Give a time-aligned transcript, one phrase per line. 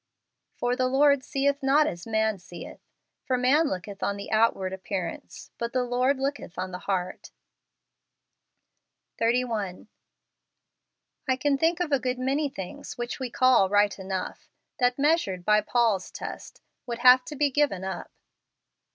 [0.59, 2.79] "For the Lord seeth not as man seeth;
[3.27, 7.29] for man looketh on the outward appearance, but the Lord looketh on the heart"
[9.19, 9.89] 31.
[11.27, 15.45] I can think of a good many things which we call right enough, that, measured
[15.45, 18.09] by Paul's test, would have to be given up.